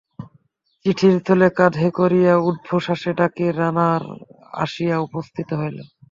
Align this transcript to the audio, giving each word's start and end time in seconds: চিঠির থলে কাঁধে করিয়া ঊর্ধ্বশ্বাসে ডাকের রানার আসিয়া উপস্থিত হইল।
চিঠির 0.85 1.15
থলে 1.25 1.47
কাঁধে 1.57 1.87
করিয়া 1.99 2.33
ঊর্ধ্বশ্বাসে 2.47 3.11
ডাকের 3.19 3.53
রানার 3.59 4.03
আসিয়া 4.55 4.95
উপস্থিত 5.07 5.49
হইল। 5.59 5.77